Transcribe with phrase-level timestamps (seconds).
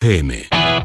[0.00, 0.79] PM.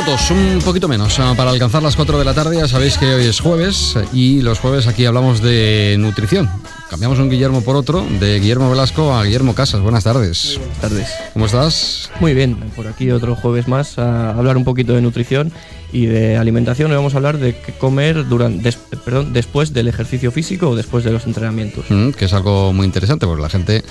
[0.00, 2.56] Minutos, un poquito menos, ah, para alcanzar las 4 de la tarde.
[2.56, 6.48] Ya sabéis que hoy es jueves y los jueves aquí hablamos de nutrición.
[6.88, 9.80] Cambiamos un Guillermo por otro, de Guillermo Velasco a Guillermo Casas.
[9.80, 10.58] Buenas tardes.
[10.58, 11.08] Buenas tardes.
[11.34, 12.10] ¿Cómo estás?
[12.18, 15.52] Muy bien, por aquí otro jueves más a hablar un poquito de nutrición
[15.92, 16.90] y de alimentación.
[16.90, 20.76] Hoy vamos a hablar de qué comer durante, des- perdón, después del ejercicio físico o
[20.76, 21.84] después de los entrenamientos.
[21.88, 23.82] Mm, que es algo muy interesante, porque la gente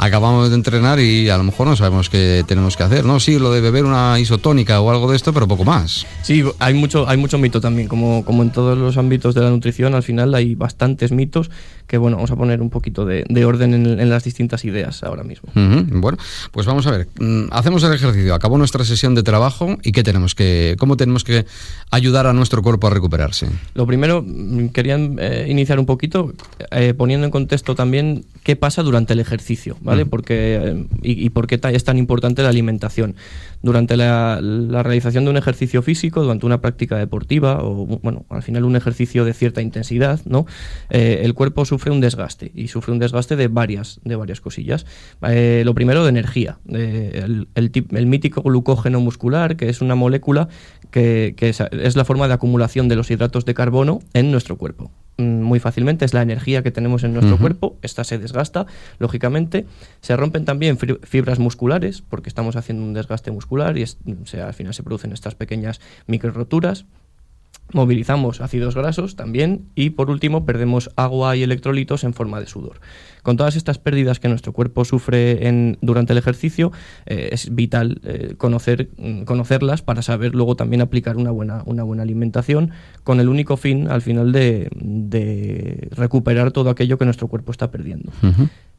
[0.00, 3.18] acabamos de entrenar y a lo mejor no sabemos qué tenemos que hacer, ¿no?
[3.18, 6.06] Sí, lo de beber una isotónica o algo de esto, pero poco más.
[6.22, 9.50] Sí, hay mucho, hay mucho mito también, como, como en todos los ámbitos de la
[9.50, 11.50] nutrición, al final hay bastantes mitos
[11.88, 15.02] que, bueno, vamos a poner un poquito de, de orden en, en las distintas ideas
[15.02, 15.50] ahora mismo.
[15.54, 16.18] Bueno,
[16.52, 17.08] pues vamos a ver.
[17.18, 21.24] Mm, Hacemos el ejercicio, acabó nuestra sesión de trabajo y qué tenemos que, cómo tenemos
[21.24, 21.46] que
[21.90, 23.48] ayudar a nuestro cuerpo a recuperarse.
[23.74, 26.32] Lo primero, mm, querían eh, iniciar un poquito
[26.70, 30.04] eh, poniendo en contexto también qué pasa durante el ejercicio, ¿vale?
[30.04, 33.16] Porque, eh, y, y por qué es tan importante la alimentación.
[33.62, 38.42] Durante la, la realización de un ejercicio físico, durante una práctica deportiva o, bueno, al
[38.42, 40.46] final un ejercicio de cierta intensidad, ¿no?
[40.90, 44.86] Eh, el cuerpo sufre un desgaste y sufre un desgaste de varias, de varias cosillas.
[45.28, 46.58] Eh, lo primero, de energía.
[46.68, 50.48] Eh, el, el tip- el mítico glucógeno muscular, que es una molécula
[50.90, 54.56] que, que es, es la forma de acumulación de los hidratos de carbono en nuestro
[54.56, 54.90] cuerpo.
[55.18, 58.66] Mm, Muy fácilmente es la energía que tenemos en nuestro cuerpo, esta se desgasta,
[58.98, 59.66] lógicamente.
[60.00, 64.46] Se rompen también fibras musculares, porque estamos haciendo un desgaste muscular y es- o sea,
[64.46, 66.86] al final se producen estas pequeñas micro roturas.
[67.72, 72.80] Movilizamos ácidos grasos también y por último perdemos agua y electrolitos en forma de sudor.
[73.22, 76.72] Con todas estas pérdidas que nuestro cuerpo sufre durante el ejercicio
[77.04, 81.82] eh, es vital eh, conocer, mm, conocerlas para saber luego también aplicar una buena, una
[81.82, 82.70] buena alimentación
[83.04, 84.68] con el único fin al final de,
[85.94, 88.12] recuperar todo aquello que nuestro cuerpo está perdiendo.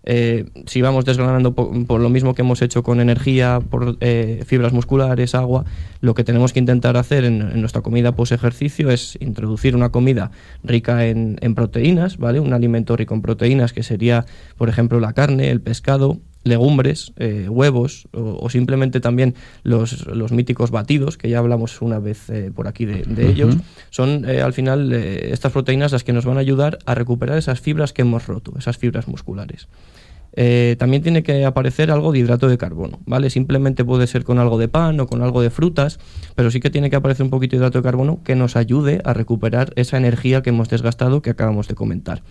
[0.04, 4.44] Eh, si vamos desgranando po- por, lo mismo que hemos hecho con energía, por eh,
[4.46, 5.66] fibras musculares, agua,
[6.02, 9.90] lo que tenemos que intentar hacer en, en nuestra comida post ejercicio es introducir una
[9.90, 10.32] comida
[10.64, 12.40] rica en, en proteínas, ¿vale?
[12.40, 14.26] Un alimento rico en proteínas que sería,
[14.58, 20.32] por ejemplo, la carne, el pescado, legumbres, eh, huevos o, o simplemente también los, los
[20.32, 23.58] míticos batidos, que ya hablamos una vez eh, por aquí de, de ellos,
[23.90, 27.60] son eh, al final estas proteínas las que nos van a ayudar a recuperar esas
[27.60, 29.68] fibras que hemos roto, esas fibras musculares.
[30.34, 33.30] Eh, también tiene que aparecer algo de hidrato de carbono, ¿vale?
[33.30, 36.00] Simplemente puede ser con algo de pan o con algo de frutas,
[36.36, 39.02] pero sí que tiene que aparecer un poquito de hidrato de carbono que nos ayude
[39.04, 42.22] a recuperar esa energía que hemos desgastado que acabamos de comentar.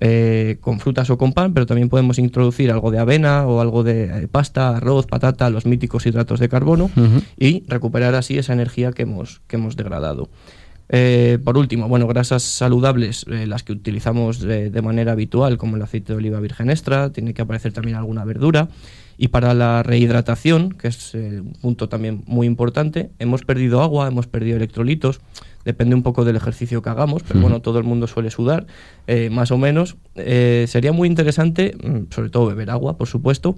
[0.00, 3.82] Eh, con frutas o con pan, pero también podemos introducir algo de avena o algo
[3.82, 6.90] de eh, pasta, arroz, patata, los míticos hidratos de carbono
[7.38, 10.28] y recuperar así esa energía que hemos, que hemos degradado.
[10.88, 15.76] Eh, por último, bueno, grasas saludables, eh, las que utilizamos de, de manera habitual, como
[15.76, 18.68] el aceite de oliva virgen extra, tiene que aparecer también alguna verdura.
[19.18, 24.08] Y para la rehidratación, que es eh, un punto también muy importante, hemos perdido agua,
[24.08, 25.20] hemos perdido electrolitos,
[25.64, 28.66] depende un poco del ejercicio que hagamos, pero bueno, todo el mundo suele sudar,
[29.06, 29.96] eh, más o menos.
[30.16, 33.56] Eh, sería muy interesante, mm, sobre todo beber agua, por supuesto,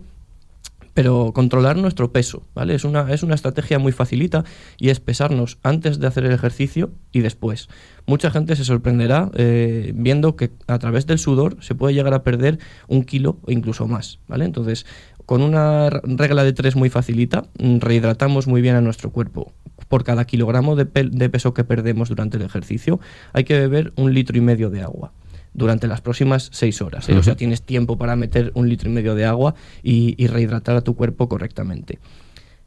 [0.98, 2.74] pero controlar nuestro peso, ¿vale?
[2.74, 4.42] Es una, es una estrategia muy facilita
[4.78, 7.68] y es pesarnos antes de hacer el ejercicio y después.
[8.04, 12.24] Mucha gente se sorprenderá eh, viendo que a través del sudor se puede llegar a
[12.24, 12.58] perder
[12.88, 14.44] un kilo o incluso más, ¿vale?
[14.44, 14.86] Entonces,
[15.24, 19.52] con una regla de tres muy facilita, mm, rehidratamos muy bien a nuestro cuerpo.
[19.86, 22.98] Por cada kilogramo de, de peso que perdemos durante el ejercicio,
[23.32, 25.12] hay que beber un litro y medio de agua
[25.58, 27.08] durante las próximas seis horas.
[27.08, 27.16] ¿eh?
[27.16, 30.76] O sea, tienes tiempo para meter un litro y medio de agua y, y rehidratar
[30.76, 31.98] a tu cuerpo correctamente.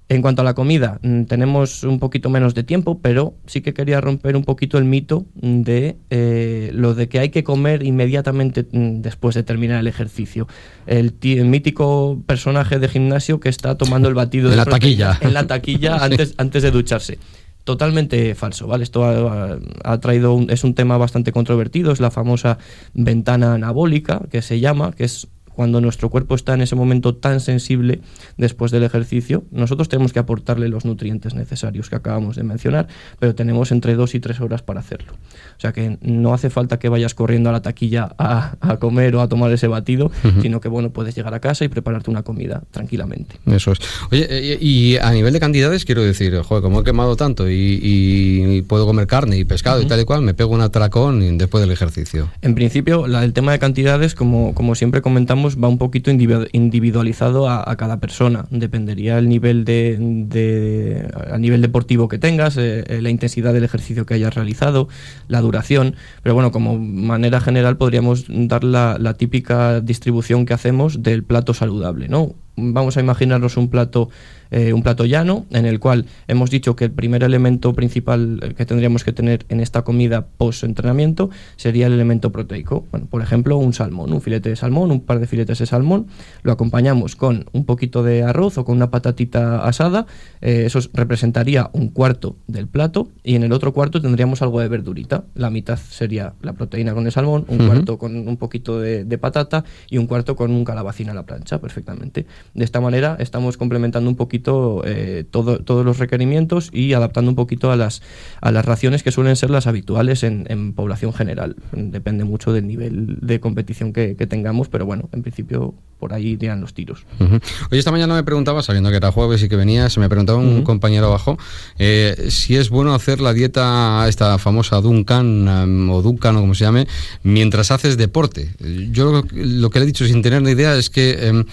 [0.10, 3.74] En cuanto a la comida, mm, tenemos un poquito menos de tiempo, pero sí que
[3.74, 8.68] quería romper un poquito el mito de eh, lo de que hay que comer inmediatamente
[8.70, 10.50] mm, después de terminar el ejercicio.
[10.86, 15.18] El, el mítico personaje de gimnasio que está tomando el batido En de la taquilla.
[15.22, 16.04] En la taquilla Sí.
[16.04, 17.18] antes, antes de ducharse.
[17.64, 18.84] Totalmente falso, ¿vale?
[18.84, 22.58] Esto ha, traído un- es un tema bastante controvertido, es la famosa
[22.94, 25.28] ventana anabólica que se llama, que es
[25.62, 28.00] cuando nuestro cuerpo está en ese momento tan sensible
[28.36, 32.88] después del ejercicio, nosotros tenemos que aportarle los nutrientes necesarios que acabamos de mencionar,
[33.20, 35.14] pero tenemos entre dos y tres horas para hacerlo.
[35.14, 39.16] O sea que no hace falta que vayas corriendo a la taquilla a, a comer
[39.16, 40.10] o a tomar ese batido,
[40.42, 43.36] sino que bueno, puedes llegar a casa y prepararte una comida tranquilamente.
[43.46, 43.78] Eso es.
[44.12, 47.80] Oye, eh, y a nivel de cantidades, quiero decir, joder, como he quemado tanto y,
[47.84, 51.62] y puedo comer carne y pescado y tal y cual, me pego un atracón después
[51.62, 52.30] del ejercicio.
[52.42, 57.50] En principio, la- el tema de cantidades, como, como siempre comentamos, va un poquito individualizado
[57.50, 58.46] a, cada persona.
[58.50, 64.06] Dependería el nivel de, a nivel deportivo que tengas, eh, eh, la intensidad del ejercicio
[64.06, 64.88] que hayas realizado,
[65.28, 65.96] la duración.
[66.24, 72.08] Pero bueno, como manera general podríamos dar la típica distribución que hacemos del plato saludable,
[72.08, 72.36] ¿no?
[72.56, 74.10] Vamos a imaginarnos un plato
[74.52, 78.66] eh, un plato llano, en el cual hemos dicho que el primer elemento principal que
[78.66, 82.86] tendríamos que tener en esta comida post-entrenamiento sería el elemento proteico.
[82.92, 86.08] Bueno, por ejemplo, un salmón, un filete de salmón, un par de filetes de salmón,
[86.44, 90.06] lo acompañamos con un poquito de arroz o con una patatita asada,
[90.42, 94.68] eh, eso representaría un cuarto del plato y en el otro cuarto tendríamos algo de
[94.68, 95.24] verdurita.
[95.34, 99.18] La mitad sería la proteína con el salmón, un cuarto con un poquito de, de
[99.18, 102.26] patata y un cuarto con un calabacín a la plancha, perfectamente.
[102.54, 107.36] De esta manera estamos complementando un poquito eh, todo, todos los requerimientos y adaptando un
[107.36, 108.02] poquito a las,
[108.42, 111.56] a las raciones que suelen ser las habituales en, población general.
[111.72, 116.60] Depende mucho del nivel de competición que, tengamos, pero bueno, en principio por ahí irían
[116.62, 117.06] los tiros.
[117.20, 120.64] Oye, esta mañana me preguntaba, sabiendo que era jueves y que venías, me preguntaba un
[120.64, 121.38] compañero abajo
[121.78, 126.56] eh, si es bueno hacer la dieta, esta famosa Duncan um, o Duncan o como
[126.56, 126.88] se llame,
[127.22, 128.50] mientras haces deporte.
[128.90, 131.46] Yo lo, que le he dicho sin tener ni idea es que em,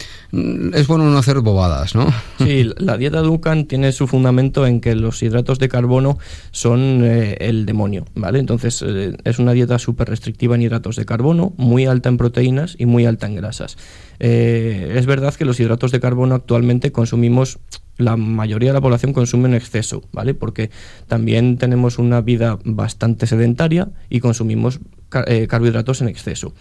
[0.73, 2.07] es bueno no hacer bobadas, ¿no?
[2.39, 6.19] Sí, la dieta Duncan tiene su fundamento en que los hidratos de carbono
[6.53, 8.39] son eh, el demonio, ¿vale?
[8.39, 12.77] Entonces eh, es una dieta súper restrictiva en hidratos de carbono, muy alta en proteínas
[12.79, 13.77] y muy alta en grasas.
[14.21, 17.59] Eh, es verdad que los hidratos de carbono actualmente consumimos
[17.97, 20.35] la mayoría de la población consume en exceso, ¿vale?
[20.35, 20.71] Porque
[21.09, 26.55] también tenemos una vida bastante sedentaria y consumimos carbohidratos en exceso.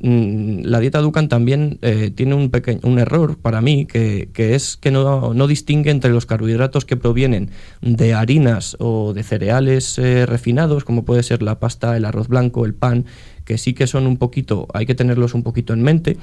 [0.00, 5.46] Mm, la dieta Dukan también eh, tiene un, error para mí, que, es que no,
[5.48, 11.24] distingue entre los carbohidratos que provienen de harinas o de cereales eh, refinados, como puede
[11.24, 13.06] ser la pasta, el arroz blanco, el pan,
[13.48, 16.18] que sí que son un poquito, hay que tenerlos un poquito en mente,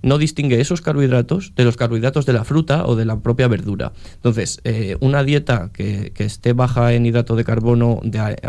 [0.00, 3.90] no distingue esos carbohidratos de los carbohidratos de la fruta o de la propia verdura.
[4.14, 8.00] Entonces, eh, una dieta que, esté baja en hidrato de carbono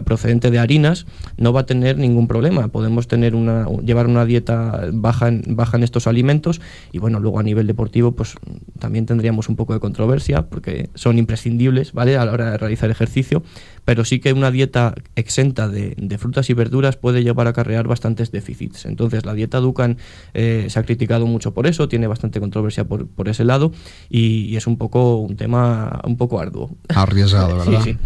[0.05, 2.67] procedente de harinas no va a tener ningún problema.
[2.67, 6.61] Podemos tener una, llevar una dieta baja en, baja en estos alimentos
[6.91, 8.35] y bueno, luego a nivel deportivo pues
[8.77, 12.15] también tendríamos un poco de controversia porque son imprescindibles, ¿vale?
[12.15, 13.41] A la hora de realizar ejercicio,
[13.85, 17.87] pero sí que una dieta exenta de, frutas y verduras puede llevar a acarrear
[18.19, 18.85] bastantes déficits.
[18.85, 19.97] Entonces la dieta Dukan
[20.33, 23.71] eh, se ha criticado mucho por eso, tiene bastante controversia por, ese lado
[24.09, 26.75] y, es un poco un tema un poco arduo.
[26.89, 27.83] Arriesgado, ¿verdad?
[27.83, 27.97] sí, sí.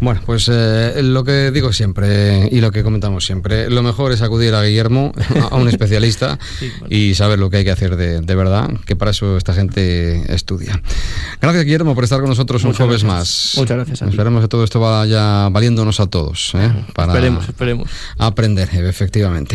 [0.00, 4.22] Bueno, pues eh, lo que digo siempre y lo que comentamos siempre, lo mejor es
[4.22, 5.12] acudir a Guillermo,
[5.50, 6.38] a un especialista
[6.90, 10.80] y saber lo que hay que hacer de, verdad, que para eso esta gente estudia.
[11.40, 13.54] Gracias Guillermo por estar con nosotros un jueves más.
[13.56, 14.02] Muchas gracias.
[14.02, 16.52] Esperemos que todo esto vaya valiéndonos a todos.
[16.54, 16.72] ¿eh?
[16.94, 17.90] Para esperemos, esperemos.
[18.18, 19.51] Aprender, efectivamente.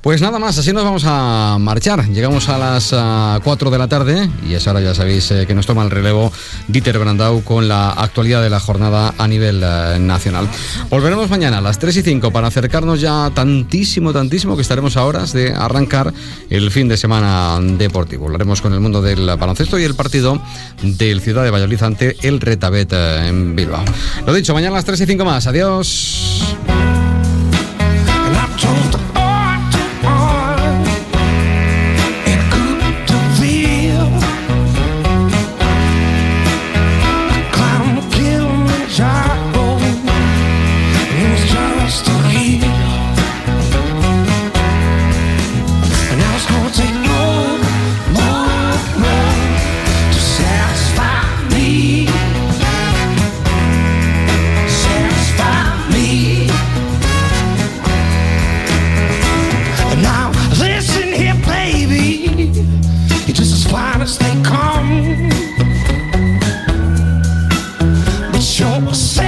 [0.00, 2.08] Pues nada más, así nos vamos a marchar.
[2.08, 2.94] Llegamos a las
[3.42, 6.32] 4 de la tarde y es ahora ya sabéis eh, que nos toma el relevo
[6.66, 10.48] Dieter Brandau con la actualidad de la jornada a nivel eh, nacional.
[10.90, 15.04] Volveremos mañana a las 3 y 5 para acercarnos ya tantísimo, tantísimo que estaremos a
[15.04, 16.12] horas de arrancar
[16.50, 18.26] el fin de semana deportivo.
[18.26, 20.40] Hablaremos con el mundo del baloncesto y el partido
[20.82, 23.84] del Ciudad de Valladolid ante el Retabet en Bilbao.
[24.26, 25.46] Lo dicho, mañana a las 3 y cinco más.
[25.46, 26.77] Adiós.
[68.80, 69.27] como.